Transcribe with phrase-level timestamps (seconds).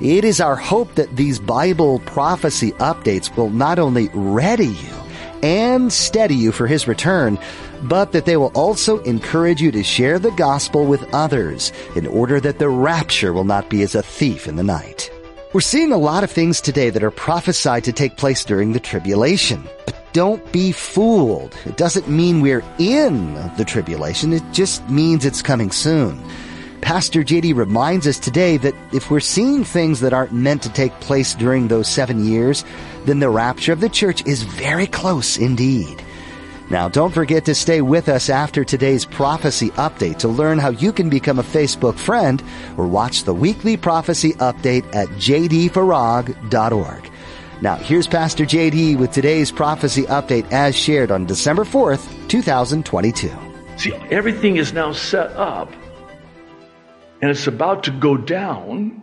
[0.00, 4.94] It is our hope that these Bible prophecy updates will not only ready you
[5.42, 7.38] and steady you for His return,
[7.82, 12.40] but that they will also encourage you to share the gospel with others in order
[12.40, 15.10] that the rapture will not be as a thief in the night.
[15.52, 18.80] We're seeing a lot of things today that are prophesied to take place during the
[18.80, 19.68] tribulation.
[19.84, 21.54] But don't be fooled.
[21.66, 24.32] It doesn't mean we're in the tribulation.
[24.32, 26.22] It just means it's coming soon.
[26.80, 30.92] Pastor JD reminds us today that if we're seeing things that aren't meant to take
[31.00, 32.64] place during those seven years,
[33.04, 36.02] then the rapture of the church is very close indeed.
[36.70, 40.92] Now, don't forget to stay with us after today's prophecy update to learn how you
[40.92, 42.42] can become a Facebook friend
[42.76, 47.10] or watch the weekly prophecy update at jdfarag.org.
[47.60, 53.30] Now, here's Pastor JD with today's prophecy update as shared on December 4th, 2022.
[53.76, 55.72] See, everything is now set up
[57.20, 59.02] and it's about to go down.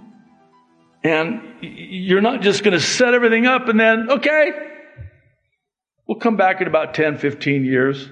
[1.03, 4.51] And you're not just going to set everything up and then, okay,
[6.07, 8.09] we'll come back in about 10, 15 years.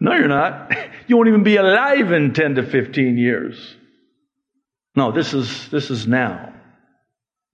[0.00, 0.72] No, you're not.
[1.08, 3.76] You won't even be alive in 10 to 15 years.
[4.96, 6.52] No, this is, this is now.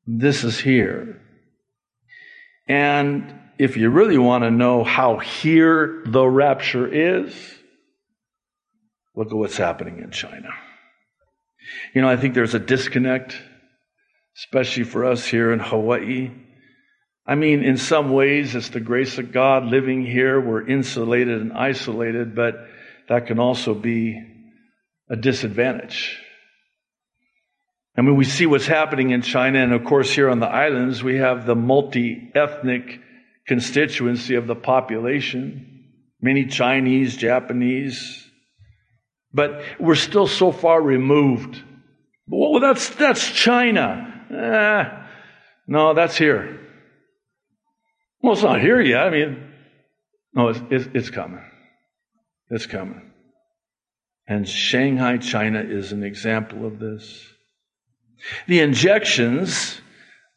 [0.07, 1.21] This is here.
[2.67, 7.35] And if you really want to know how here the rapture is,
[9.15, 10.49] look at what's happening in China.
[11.95, 13.37] You know, I think there's a disconnect,
[14.37, 16.31] especially for us here in Hawaii.
[17.27, 20.41] I mean, in some ways, it's the grace of God living here.
[20.41, 22.55] We're insulated and isolated, but
[23.09, 24.21] that can also be
[25.09, 26.19] a disadvantage.
[27.97, 31.03] I mean, we see what's happening in China, and of course, here on the islands,
[31.03, 33.01] we have the multi ethnic
[33.47, 35.69] constituency of the population
[36.23, 38.22] many Chinese, Japanese,
[39.33, 41.63] but we're still so far removed.
[42.27, 44.09] Well, that's, that's China.
[44.31, 45.05] Eh,
[45.67, 46.61] no, that's here.
[48.23, 49.03] Well, it's not here yet.
[49.03, 49.53] I mean,
[50.35, 51.45] no, it's, it's, it's coming.
[52.51, 53.13] It's coming.
[54.27, 57.27] And Shanghai, China is an example of this.
[58.47, 59.81] The injections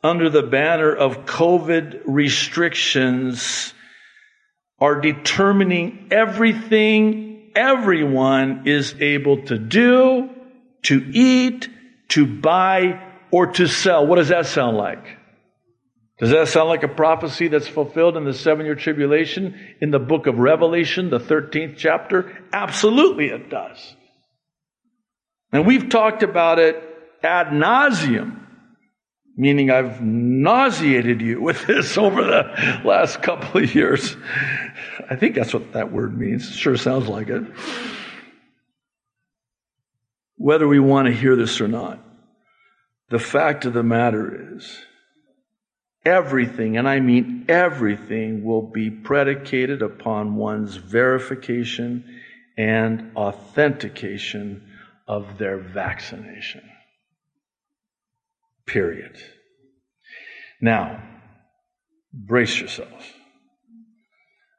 [0.04, 3.74] under the banner of COVID restrictions
[4.80, 10.30] are determining everything everyone is able to do,
[10.84, 11.70] to eat,
[12.10, 13.02] to buy,
[13.32, 14.06] or to sell.
[14.06, 15.06] What does that sound like?
[16.18, 20.00] Does that sound like a prophecy that's fulfilled in the seven year tribulation in the
[20.00, 22.38] book of Revelation, the 13th chapter?
[22.54, 23.96] Absolutely it does.
[25.52, 26.82] And we've talked about it
[27.22, 28.45] ad nauseum,
[29.38, 34.16] meaning I've nauseated you with this over the last couple of years.
[35.10, 36.50] I think that's what that word means.
[36.50, 37.44] It Sure sounds like it.
[40.38, 42.00] Whether we want to hear this or not,
[43.10, 44.78] the fact of the matter is,
[46.06, 52.22] everything, and I mean everything, will be predicated upon one's verification
[52.58, 54.70] and authentication
[55.08, 56.64] of their vaccination.
[58.68, 59.18] Period.
[60.62, 61.04] Now,
[62.14, 63.06] brace yourselves.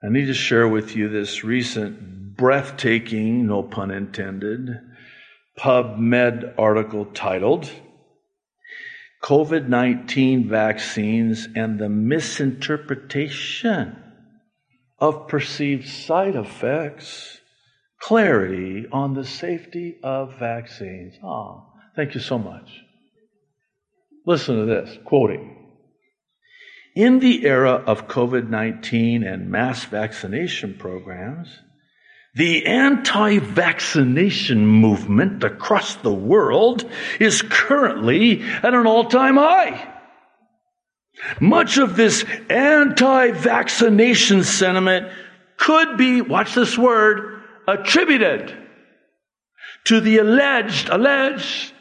[0.04, 4.78] I need to share with you this recent breathtaking, no pun intended,
[5.58, 7.70] PubMed article titled
[9.24, 13.96] COVID 19 Vaccines and the Misinterpretation
[14.98, 17.40] of Perceived Side Effects.
[18.00, 21.14] Clarity on the safety of vaccines.
[21.24, 22.82] Oh, thank you so much.
[24.26, 25.52] Listen to this quoting.
[26.96, 31.48] In the era of COVID 19 and mass vaccination programs,
[32.34, 36.84] the anti vaccination movement across the world
[37.20, 39.92] is currently at an all time high.
[41.40, 45.08] Much of this anti vaccination sentiment
[45.56, 48.54] could be, watch this word, attributed
[49.84, 51.72] to the alleged, alleged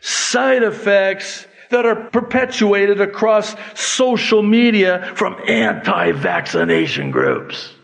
[0.00, 7.74] side effects that are perpetuated across social media from anti vaccination groups.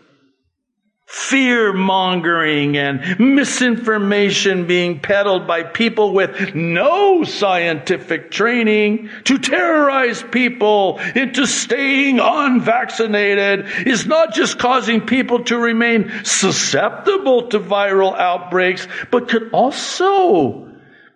[1.05, 10.99] fear mongering and misinformation being peddled by people with no scientific training to terrorize people
[11.15, 19.29] into staying unvaccinated is not just causing people to remain susceptible to viral outbreaks, but
[19.29, 20.67] could also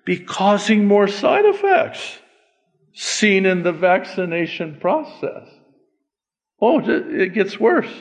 [0.05, 2.19] be causing more side effects
[2.93, 5.47] seen in the vaccination process.
[6.61, 7.93] Oh, it gets worse.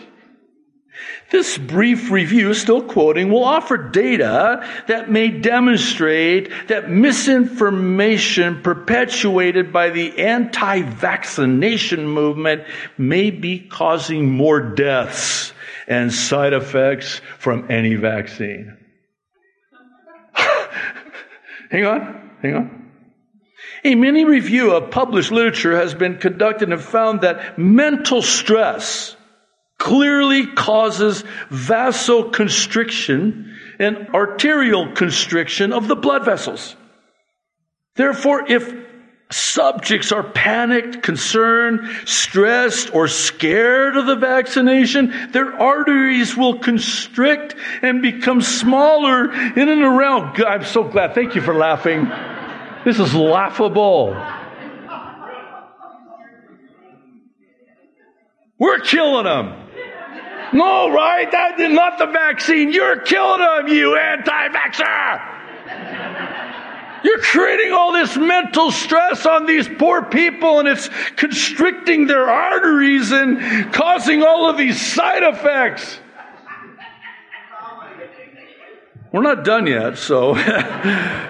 [1.30, 9.90] This brief review, still quoting, will offer data that may demonstrate that misinformation perpetuated by
[9.90, 12.64] the anti-vaccination movement
[12.96, 15.52] may be causing more deaths
[15.86, 18.76] and side effects from any vaccine.
[20.32, 22.87] hang on, hang on.
[23.84, 29.16] A mini review of published literature has been conducted and found that mental stress
[29.78, 36.76] clearly causes vasoconstriction and arterial constriction of the blood vessels.
[37.94, 38.72] Therefore, if
[39.30, 48.02] subjects are panicked, concerned, stressed, or scared of the vaccination, their arteries will constrict and
[48.02, 50.42] become smaller in and around.
[50.42, 51.14] I'm so glad.
[51.14, 52.10] Thank you for laughing.
[52.84, 54.16] This is laughable.
[58.58, 59.54] We're killing them.
[60.52, 61.30] No, right?
[61.30, 62.72] That is not the vaccine.
[62.72, 65.36] You're killing them, you anti-vaxxer.
[67.04, 73.12] You're creating all this mental stress on these poor people and it's constricting their arteries
[73.12, 76.00] and causing all of these side effects.
[79.12, 80.34] We're not done yet, so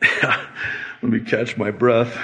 [0.22, 2.16] let me catch my breath.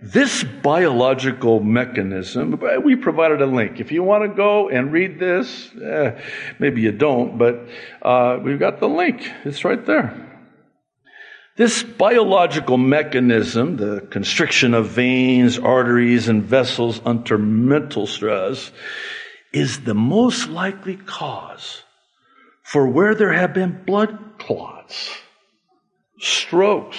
[0.00, 3.80] This biological mechanism, we provided a link.
[3.80, 6.20] If you want to go and read this, eh,
[6.60, 7.66] maybe you don't, but
[8.02, 9.28] uh, we've got the link.
[9.44, 10.24] It's right there.
[11.56, 18.70] This biological mechanism, the constriction of veins, arteries, and vessels under mental stress,
[19.52, 21.82] is the most likely cause
[22.62, 25.10] for where there have been blood clots,
[26.18, 26.98] strokes,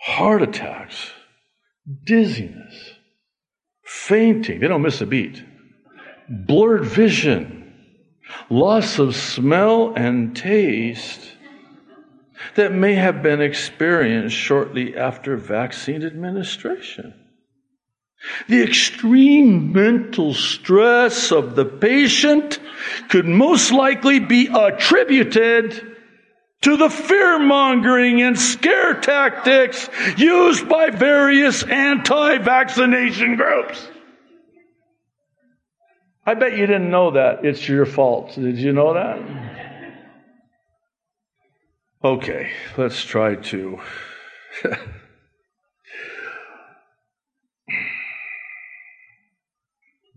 [0.00, 1.10] heart attacks,
[2.04, 2.74] dizziness,
[3.84, 5.42] fainting, they don't miss a beat,
[6.28, 7.74] blurred vision,
[8.50, 11.20] loss of smell and taste
[12.54, 17.14] that may have been experienced shortly after vaccine administration.
[18.48, 22.58] The extreme mental stress of the patient
[23.08, 25.95] could most likely be attributed
[26.62, 33.86] to the fear mongering and scare tactics used by various anti vaccination groups.
[36.24, 37.44] I bet you didn't know that.
[37.44, 38.34] It's your fault.
[38.34, 39.20] Did you know that?
[42.02, 43.78] Okay, let's try to.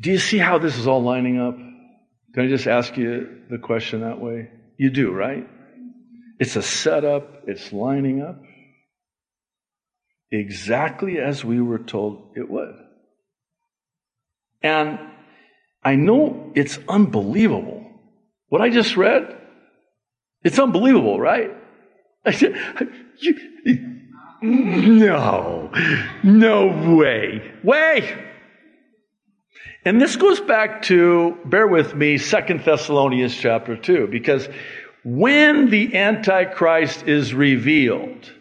[0.02, 1.56] do you see how this is all lining up?
[1.56, 4.50] Can I just ask you the question that way?
[4.78, 5.48] You do, right?
[6.40, 8.42] It's a setup, it's lining up
[10.32, 12.76] exactly as we were told it would.
[14.62, 15.00] And
[15.84, 17.86] I know it's unbelievable.
[18.50, 19.36] What I just read,
[20.44, 21.52] it's unbelievable, right?
[24.42, 25.72] no,
[26.24, 27.52] no way.
[27.64, 28.26] Way.
[29.86, 34.48] And this goes back to, bear with me, Second Thessalonians chapter 2, because
[35.04, 38.32] when the Antichrist is revealed,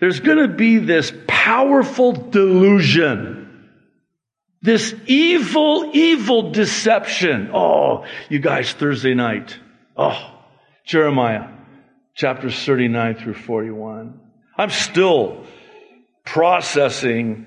[0.00, 3.40] there's going to be this powerful delusion.
[4.62, 7.50] This evil, evil deception.
[7.52, 9.58] Oh, you guys, Thursday night.
[9.96, 10.40] Oh,
[10.86, 11.48] Jeremiah
[12.14, 14.20] chapters 39 through 41.
[14.56, 15.44] I'm still
[16.24, 17.46] processing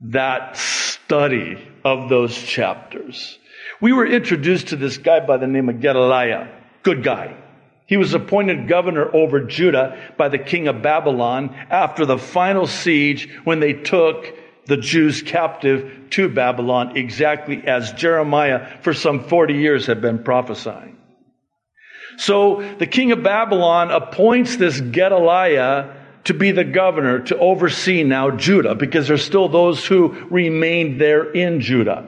[0.00, 3.38] that study of those chapters.
[3.80, 6.48] We were introduced to this guy by the name of Gedaliah.
[6.82, 7.36] Good guy.
[7.88, 13.30] He was appointed governor over Judah by the king of Babylon after the final siege
[13.44, 14.26] when they took
[14.66, 20.98] the Jews captive to Babylon, exactly as Jeremiah for some 40 years had been prophesying.
[22.18, 28.32] So the king of Babylon appoints this Gedaliah to be the governor to oversee now
[28.32, 32.06] Judah because there's still those who remained there in Judah.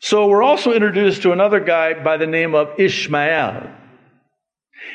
[0.00, 3.74] So we're also introduced to another guy by the name of Ishmael.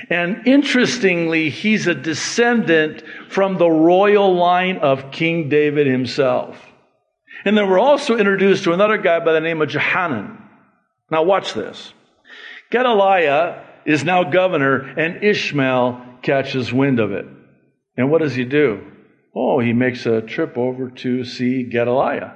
[0.10, 6.58] And interestingly, he's a descendant from the royal line of King David himself.
[7.46, 10.38] And then we're also introduced to another guy by the name of Johanan.
[11.12, 11.94] Now watch this.
[12.72, 17.26] Gedaliah is now governor, and Ishmael catches wind of it.
[17.98, 18.82] And what does he do?
[19.36, 22.36] Oh, he makes a trip over to see Gedaliah.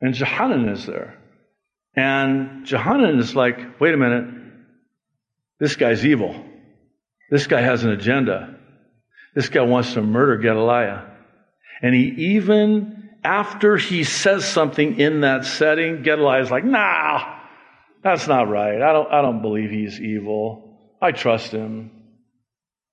[0.00, 1.16] And Johanan is there.
[1.94, 4.34] And Johanan is like, wait a minute,
[5.60, 6.34] this guy's evil.
[7.32, 8.54] This guy has an agenda.
[9.34, 11.06] This guy wants to murder Gedaliah.
[11.80, 17.38] And he even, after he says something in that setting, Gedaliah is like, nah,
[18.04, 18.82] that's not right.
[18.82, 20.78] I don't, I don't believe he's evil.
[21.00, 21.90] I trust him.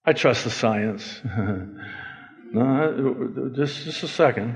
[0.06, 1.20] I trust the science.
[2.54, 4.56] no, just, just a second.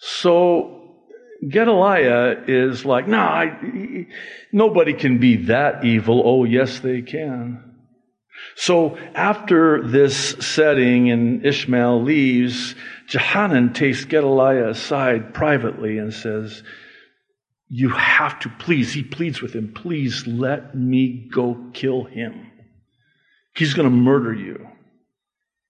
[0.00, 0.81] So
[1.48, 4.06] Gedaliah is like, nah, I,
[4.52, 6.22] nobody can be that evil.
[6.24, 7.72] Oh, yes, they can.
[8.54, 12.74] So after this setting and Ishmael leaves,
[13.08, 16.62] Johanan takes Gedaliah aside privately and says,
[17.68, 22.50] you have to please, he pleads with him, please let me go kill him.
[23.54, 24.68] He's going to murder you.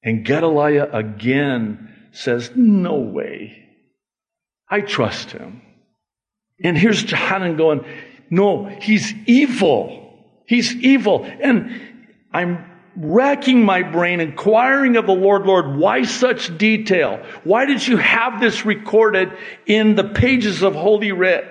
[0.02, 3.61] And Gedaliah again says, no way.
[4.72, 5.60] I trust him.
[6.64, 7.84] And here's Johanan going,
[8.30, 10.14] no, he's evil.
[10.46, 11.24] He's evil.
[11.24, 11.78] And
[12.32, 12.64] I'm
[12.96, 17.22] racking my brain, inquiring of the Lord, Lord, why such detail?
[17.44, 19.32] Why did you have this recorded
[19.66, 21.44] in the pages of Holy Writ?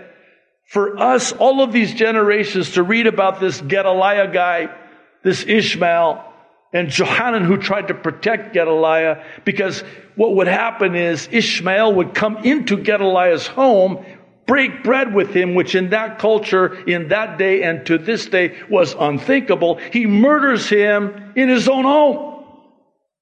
[0.66, 4.75] For us, all of these generations to read about this Gedaliah guy,
[5.24, 6.31] this Ishmael,
[6.74, 9.84] and Johanan who tried to protect Gedaliah, because
[10.16, 14.06] what would happen is Ishmael would come into Gedaliah's home,
[14.46, 18.58] break bread with him, which in that culture, in that day, and to this day
[18.70, 19.78] was unthinkable.
[19.92, 22.46] He murders him in his own home.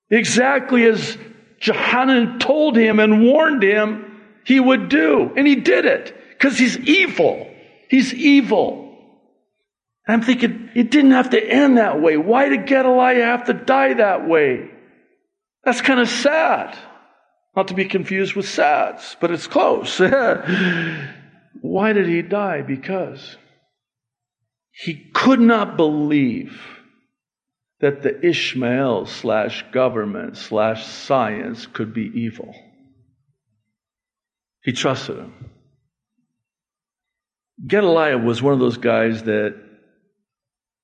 [0.10, 1.18] Exactly as
[1.60, 5.32] Johanan told him and warned him he would do.
[5.36, 6.16] And he did it.
[6.30, 7.48] Because he's evil.
[7.90, 8.89] He's evil.
[10.12, 12.18] I'm thinking, it didn't have to end that way.
[12.18, 14.72] Why did Gedaliah have to die that way?
[15.64, 16.78] That's kind of sad.
[17.56, 20.00] Not to be confused with SADS, but it's close.
[21.62, 22.62] Why did he die?
[22.62, 23.38] Because
[24.72, 26.60] he could not believe
[27.82, 32.56] that the Ishmael slash government slash science could be evil.
[34.64, 35.52] He trusted him.
[37.66, 39.69] Gedaliah was one of those guys that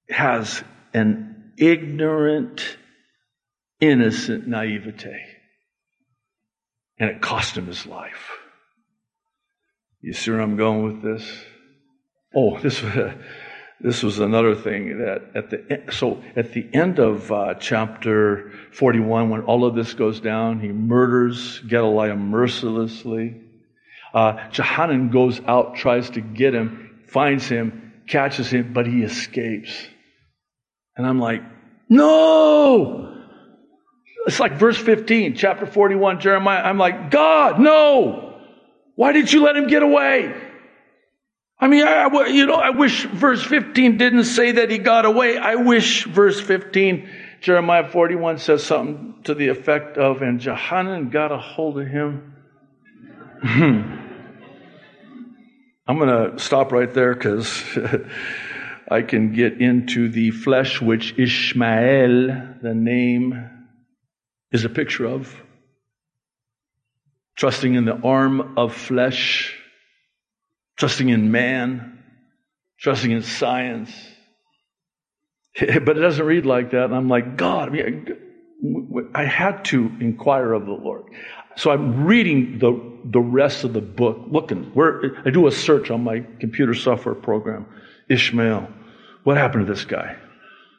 [0.10, 2.78] has an ignorant,
[3.80, 5.26] innocent naivete.
[6.98, 8.32] And it cost him his life.
[10.02, 11.28] You see where I'm going with this?
[12.36, 13.14] Oh, this was,
[13.82, 19.30] this was another thing that at the so at the end of uh, chapter 41,
[19.30, 23.42] when all of this goes down, he murders Gedaliah mercilessly.
[24.14, 29.88] Uh, Johanan goes out, tries to get him, finds him, catches him, but he escapes.
[30.98, 31.44] And I'm like,
[31.90, 33.24] no!
[34.26, 36.64] It's like verse 15, chapter 41, Jeremiah.
[36.64, 38.40] I'm like, God, no!
[38.96, 40.34] Why did you let him get away?
[41.60, 45.06] I mean, I, I, you know, I wish verse 15 didn't say that he got
[45.06, 45.38] away.
[45.38, 47.10] I wish verse 15,
[47.42, 52.34] Jeremiah 41 says something to the effect of, and Johanan got a hold of him.
[55.88, 57.64] I'm going to stop right there because
[58.90, 63.50] I can get into the flesh, which Ishmael, the name,
[64.52, 65.36] is a picture of.
[67.36, 69.56] Trusting in the arm of flesh,
[70.78, 72.04] trusting in man,
[72.80, 73.92] trusting in science.
[75.60, 76.86] But it doesn't read like that.
[76.86, 77.76] And I'm like, God,
[79.14, 81.04] I had to inquire of the Lord.
[81.56, 84.64] So I'm reading the the rest of the book, looking.
[84.74, 87.68] Where I do a search on my computer software program.
[88.10, 88.68] Ishmael.
[89.24, 90.16] What happened to this guy?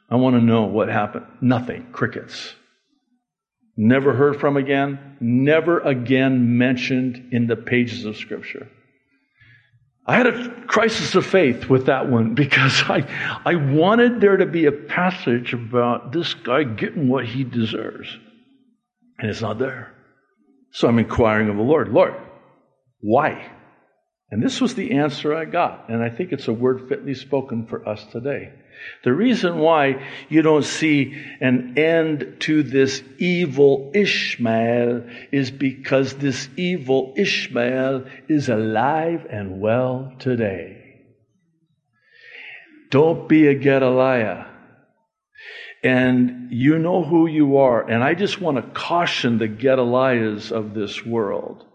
[0.09, 1.25] I want to know what happened.
[1.41, 1.87] Nothing.
[1.91, 2.55] Crickets.
[3.75, 5.17] Never heard from again.
[5.19, 8.69] Never again mentioned in the pages of Scripture.
[10.05, 13.05] I had a crisis of faith with that one because I,
[13.45, 18.17] I wanted there to be a passage about this guy getting what he deserves.
[19.19, 19.93] And it's not there.
[20.71, 22.15] So I'm inquiring of the Lord, Lord,
[23.01, 23.51] why?
[24.29, 25.89] And this was the answer I got.
[25.89, 28.51] And I think it's a word fitly spoken for us today.
[29.03, 36.49] The reason why you don't see an end to this evil Ishmael is because this
[36.57, 40.83] evil Ishmael is alive and well today.
[42.91, 44.47] Don't be a Gedaliah
[45.83, 47.87] and you know who you are.
[47.87, 51.65] And I just want to caution the Gedaliahs of this world.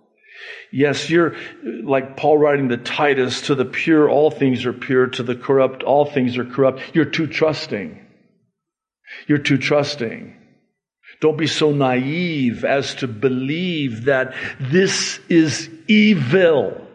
[0.71, 5.23] Yes, you're like Paul writing to Titus, to the pure, all things are pure, to
[5.23, 6.81] the corrupt, all things are corrupt.
[6.95, 7.99] You're too trusting.
[9.27, 10.37] You're too trusting.
[11.21, 16.89] Don't be so naive as to believe that this is evil.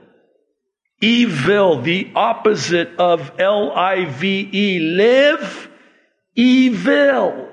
[0.99, 5.69] Evil, the opposite of L I V E, live
[6.35, 7.49] evil.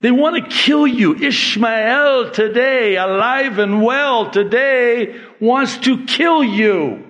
[0.00, 1.16] They want to kill you.
[1.16, 7.04] Ishmael today, alive and well today, wants to kill you.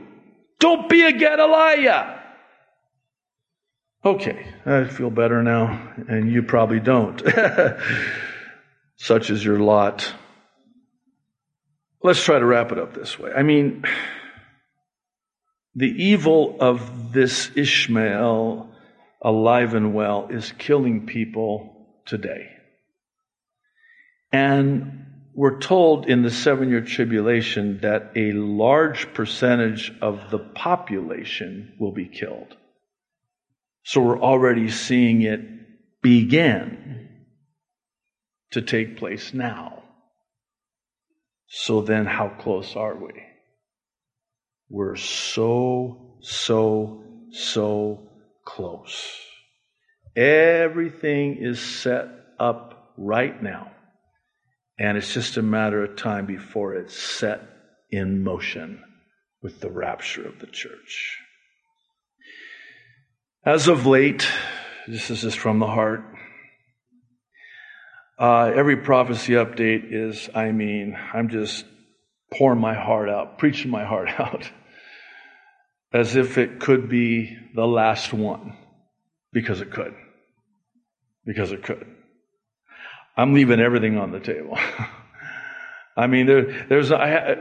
[0.58, 2.14] Don't be a Gedaliah.
[4.04, 7.22] Okay, I feel better now, and you probably don't.
[8.96, 10.12] Such is your lot.
[12.02, 13.32] Let's try to wrap it up this way.
[13.36, 13.84] I mean,
[15.74, 18.70] the evil of this Ishmael,
[19.20, 22.57] alive and well, is killing people today.
[24.32, 31.74] And we're told in the seven year tribulation that a large percentage of the population
[31.78, 32.56] will be killed.
[33.84, 35.40] So we're already seeing it
[36.02, 37.08] begin
[38.50, 39.82] to take place now.
[41.46, 43.12] So then, how close are we?
[44.68, 48.10] We're so, so, so
[48.44, 49.08] close.
[50.14, 52.08] Everything is set
[52.38, 53.70] up right now
[54.78, 57.42] and it's just a matter of time before it's set
[57.90, 58.82] in motion
[59.42, 61.18] with the rapture of the church.
[63.44, 64.28] As of late,
[64.86, 66.02] this is just from the heart.
[68.18, 71.64] Uh, every prophecy update is, I mean, I'm just
[72.32, 74.50] pouring my heart out, preaching my heart out,
[75.92, 78.56] as if it could be the last one,
[79.32, 79.94] because it could.
[81.24, 81.97] Because it could.
[83.18, 84.56] I'm leaving everything on the table.
[85.96, 87.34] I mean, there, there's, I,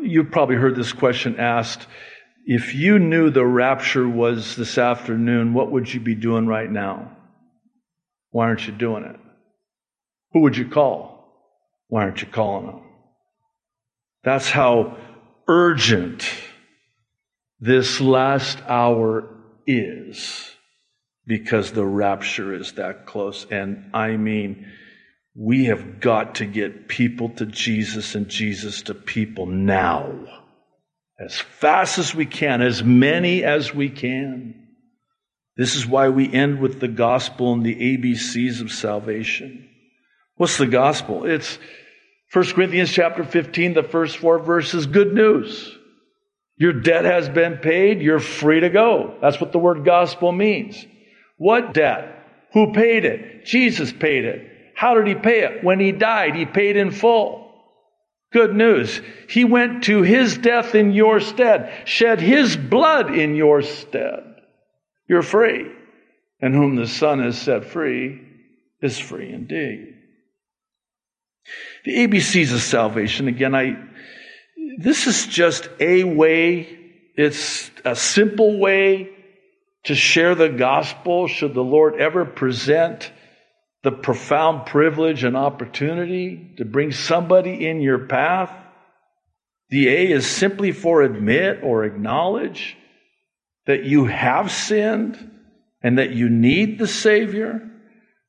[0.00, 1.86] you've probably heard this question asked.
[2.46, 7.14] If you knew the rapture was this afternoon, what would you be doing right now?
[8.30, 9.20] Why aren't you doing it?
[10.32, 11.18] Who would you call?
[11.88, 12.80] Why aren't you calling them?
[14.24, 14.96] That's how
[15.46, 16.26] urgent
[17.60, 19.28] this last hour
[19.66, 20.50] is
[21.26, 23.46] because the rapture is that close.
[23.50, 24.66] And I mean,
[25.40, 30.12] we have got to get people to Jesus and Jesus to people now.
[31.16, 34.66] As fast as we can, as many as we can.
[35.56, 39.68] This is why we end with the gospel and the ABCs of salvation.
[40.34, 41.24] What's the gospel?
[41.24, 41.56] It's
[42.32, 45.72] 1 Corinthians chapter 15, the first four verses, good news.
[46.56, 49.16] Your debt has been paid, you're free to go.
[49.22, 50.84] That's what the word gospel means.
[51.36, 52.26] What debt?
[52.54, 53.46] Who paid it?
[53.46, 54.57] Jesus paid it.
[54.78, 55.64] How did he pay it?
[55.64, 57.52] When he died, he paid in full.
[58.32, 59.00] Good news.
[59.28, 64.22] He went to his death in your stead, shed his blood in your stead.
[65.08, 65.66] You're free.
[66.40, 68.20] And whom the Son has set free
[68.80, 69.96] is free indeed.
[71.84, 73.84] The ABCs of salvation, again, I,
[74.78, 76.78] this is just a way,
[77.16, 79.10] it's a simple way
[79.86, 83.10] to share the gospel should the Lord ever present
[83.82, 88.52] the profound privilege and opportunity to bring somebody in your path.
[89.70, 92.76] The A is simply for admit or acknowledge
[93.66, 95.30] that you have sinned
[95.82, 97.70] and that you need the Savior.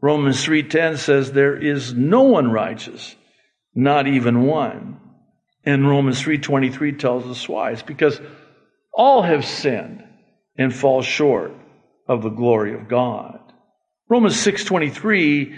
[0.02, 3.16] Romans 3:10 says there is no one righteous,
[3.74, 5.00] not even one.
[5.66, 7.72] And Romans 3:23 tells us why.
[7.72, 8.22] It's because
[8.94, 10.04] all have sinned
[10.58, 11.54] and fall short
[12.08, 13.39] of the glory of God.
[14.10, 15.56] Romans 6:23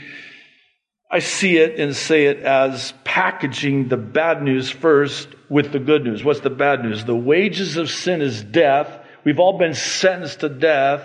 [1.14, 6.06] I see it and say it as packaging the bad news first with the good
[6.06, 6.24] news.
[6.24, 7.04] What's the bad news?
[7.04, 8.98] The wages of sin is death.
[9.26, 11.04] We've all been sentenced to death.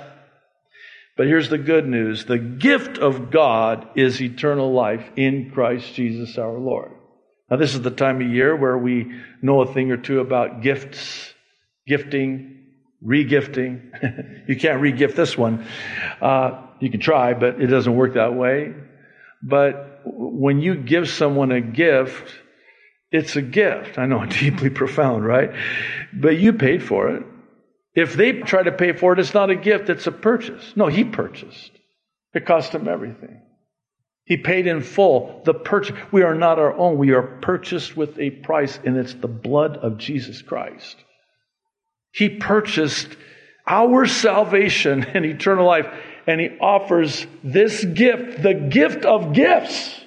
[1.17, 2.25] But here's the good news.
[2.25, 6.93] The gift of God is eternal life in Christ Jesus our Lord.
[7.51, 10.63] Now this is the time of year where we know a thing or two about
[10.63, 11.35] gifts,
[11.87, 12.67] gifting,
[13.05, 14.45] regifting.
[14.49, 15.67] you can't regift this one.
[16.21, 18.75] Uh, you can try, but it doesn't work that way.
[19.43, 22.33] But when you give someone a gift,
[23.11, 23.99] it's a gift.
[23.99, 25.51] I know, deeply profound, right?
[26.12, 27.25] But you paid for it.
[27.95, 30.75] If they try to pay for it, it's not a gift, it's a purchase.
[30.77, 31.71] No, he purchased.
[32.35, 33.41] It cost him everything.
[34.25, 35.97] He paid in full the purchase.
[36.12, 36.99] We are not our own.
[36.99, 40.97] We are purchased with a price, and it's the blood of Jesus Christ.
[42.11, 43.09] He purchased
[43.67, 45.87] our salvation and eternal life
[46.27, 50.01] and he offers this gift, the gift of gifts,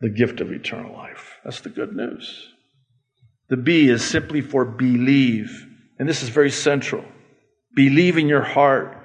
[0.00, 1.38] the gift of eternal life.
[1.44, 2.48] That's the good news.
[3.48, 5.66] The B is simply for believe.
[5.98, 7.04] And this is very central.
[7.74, 8.96] Believe in your heart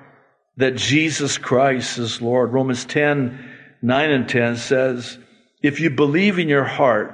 [0.57, 2.53] that Jesus Christ is Lord.
[2.53, 3.49] Romans 10,
[3.81, 5.17] 9 and 10 says,
[5.61, 7.13] if you believe in your heart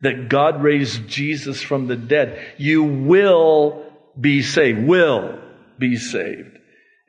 [0.00, 3.84] that God raised Jesus from the dead, you will
[4.18, 4.86] be saved.
[4.86, 5.38] Will
[5.78, 6.58] be saved.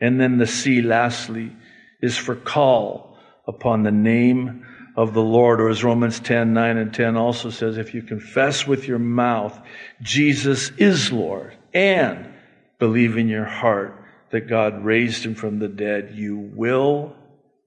[0.01, 1.55] And then the C, lastly,
[2.01, 4.65] is for call upon the name
[4.97, 8.67] of the Lord, or as Romans 10, 9 and 10 also says, if you confess
[8.67, 9.57] with your mouth
[10.01, 12.33] Jesus is Lord and
[12.77, 17.15] believe in your heart that God raised him from the dead, you will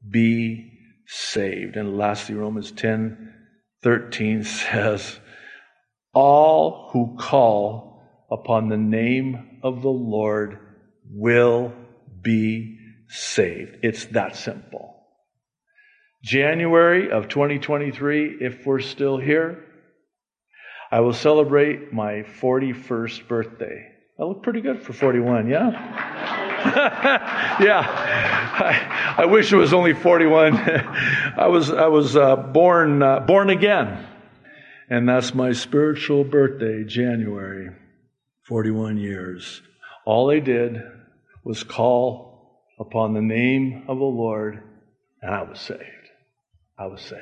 [0.07, 0.73] be
[1.07, 1.77] saved.
[1.77, 3.33] And lastly, Romans 10,
[3.83, 5.19] 13 says,
[6.13, 10.59] all who call upon the name of the Lord
[11.11, 11.73] will
[12.25, 13.77] be saved.
[13.83, 14.95] It's that simple.
[16.25, 19.63] January of 2023, if we're still here,
[20.91, 23.91] I will celebrate my 41st birthday.
[24.19, 25.71] I look pretty good for 41, yeah?
[27.61, 27.81] yeah.
[27.87, 30.57] I, I, wish it was only 41.
[31.37, 34.07] I was, I was uh, born, uh, born again.
[34.89, 37.71] And that's my spiritual birthday, January.
[38.47, 39.63] 41 years.
[40.07, 40.81] All they did
[41.45, 44.63] was call upon the name of the Lord,
[45.23, 45.83] and I was saved.
[46.79, 47.21] I was saved.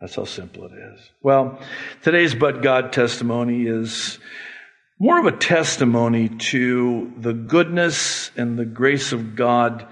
[0.00, 1.10] That's how simple it is.
[1.22, 1.60] Well,
[2.02, 4.18] today's But God testimony is
[4.98, 9.86] more of a testimony to the goodness and the grace of God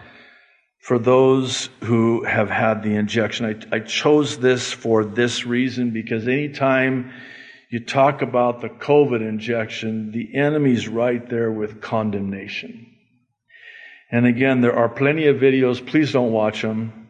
[0.81, 3.67] for those who have had the injection.
[3.73, 7.13] I, I chose this for this reason because anytime
[7.71, 12.87] you talk about the COVID injection, the enemy's right there with condemnation.
[14.11, 15.85] And again, there are plenty of videos.
[15.85, 17.09] Please don't watch them.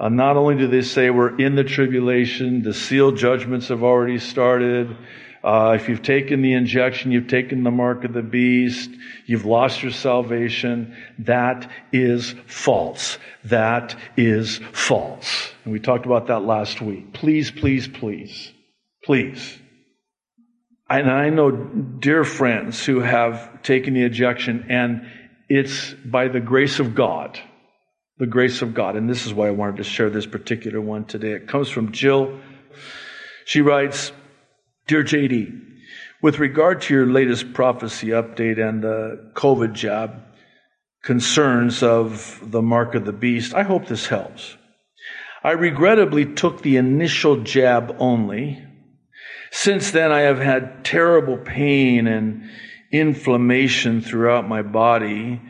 [0.00, 4.18] Uh, not only do they say we're in the tribulation, the sealed judgments have already
[4.18, 4.96] started.
[5.44, 8.90] Uh, if you've taken the injection, you've taken the mark of the beast,
[9.26, 10.96] you've lost your salvation.
[11.20, 13.18] That is false.
[13.44, 15.52] That is false.
[15.64, 17.12] And we talked about that last week.
[17.12, 18.52] Please, please, please,
[19.04, 19.58] please.
[20.88, 25.08] And I know dear friends who have taken the injection, and
[25.48, 27.38] it's by the grace of God
[28.22, 28.94] the grace of God.
[28.94, 31.32] And this is why I wanted to share this particular one today.
[31.32, 32.38] It comes from Jill.
[33.44, 34.12] She writes,
[34.86, 35.60] Dear JD,
[36.22, 40.22] with regard to your latest prophecy update and the COVID jab
[41.02, 44.56] concerns of the mark of the beast, I hope this helps.
[45.42, 48.64] I regrettably took the initial jab only.
[49.50, 52.48] Since then, I have had terrible pain and
[52.92, 55.40] inflammation throughout my body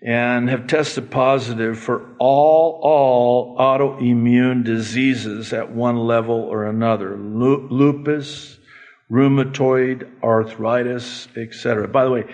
[0.00, 7.16] and have tested positive for all, all autoimmune diseases at one level or another.
[7.16, 8.58] Lupus,
[9.10, 11.86] rheumatoid arthritis, etc.
[11.86, 12.24] By the way,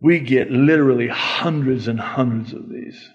[0.00, 3.08] we get literally hundreds and hundreds of these.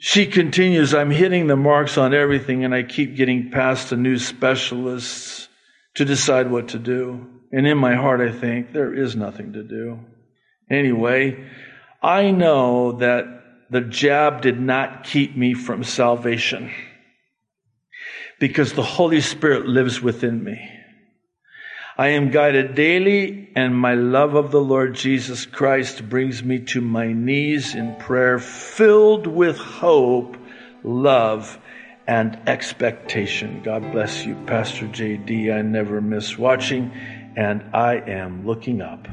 [0.00, 4.18] She continues, I'm hitting the marks on everything and I keep getting past the new
[4.18, 5.48] specialists
[5.94, 7.37] to decide what to do.
[7.52, 10.00] And in my heart, I think there is nothing to do.
[10.70, 11.48] Anyway,
[12.02, 13.24] I know that
[13.70, 16.70] the jab did not keep me from salvation
[18.38, 20.70] because the Holy Spirit lives within me.
[21.96, 26.80] I am guided daily, and my love of the Lord Jesus Christ brings me to
[26.80, 30.36] my knees in prayer, filled with hope,
[30.84, 31.58] love,
[32.06, 33.62] and expectation.
[33.64, 35.52] God bless you, Pastor JD.
[35.52, 36.92] I never miss watching,
[37.38, 39.06] and I am looking up.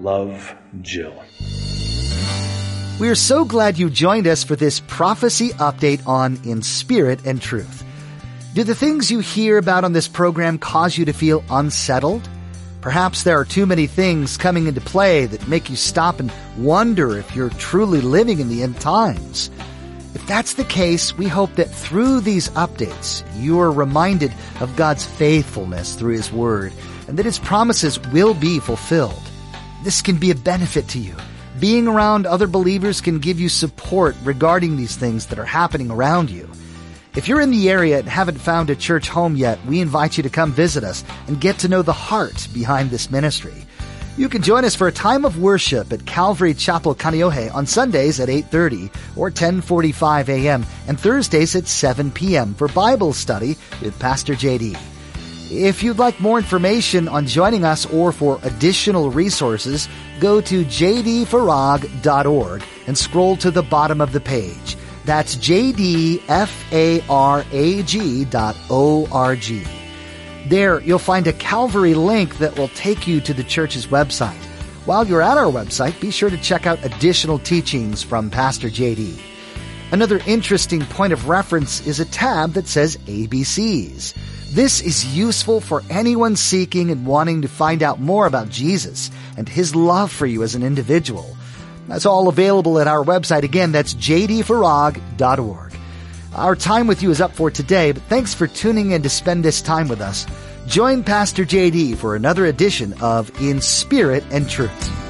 [0.00, 1.14] Love, Jill.
[2.98, 7.40] We are so glad you joined us for this prophecy update on In Spirit and
[7.40, 7.84] Truth.
[8.54, 12.26] Do the things you hear about on this program cause you to feel unsettled?
[12.80, 17.18] Perhaps there are too many things coming into play that make you stop and wonder
[17.18, 19.50] if you're truly living in the end times.
[20.14, 25.04] If that's the case, we hope that through these updates, you are reminded of God's
[25.04, 26.72] faithfulness through His Word
[27.08, 29.22] and that His promises will be fulfilled.
[29.82, 31.16] This can be a benefit to you
[31.60, 36.30] being around other believers can give you support regarding these things that are happening around
[36.30, 36.50] you.
[37.14, 40.22] If you're in the area and haven't found a church home yet, we invite you
[40.22, 43.54] to come visit us and get to know the heart behind this ministry.
[44.18, 48.20] You can join us for a time of worship at Calvary Chapel Kaneohe on Sundays
[48.20, 50.66] at 8:30 or 10:45 a.m.
[50.88, 52.54] and Thursdays at 7 p.m.
[52.54, 54.76] for Bible study with Pastor JD.
[55.50, 62.62] If you'd like more information on joining us or for additional resources, go to jdfarag.org
[62.86, 64.76] and scroll to the bottom of the page.
[65.04, 66.18] That's jdfarag.org.
[70.48, 74.42] There, you'll find a Calvary link that will take you to the church's website.
[74.84, 79.18] While you're at our website, be sure to check out additional teachings from Pastor JD.
[79.92, 84.14] Another interesting point of reference is a tab that says ABCs.
[84.50, 89.48] This is useful for anyone seeking and wanting to find out more about Jesus and
[89.48, 91.36] his love for you as an individual.
[91.88, 93.42] That's all available at our website.
[93.42, 95.72] Again, that's jdfarag.org.
[96.34, 99.44] Our time with you is up for today, but thanks for tuning in to spend
[99.44, 100.26] this time with us.
[100.66, 105.05] Join Pastor JD for another edition of In Spirit and Truth.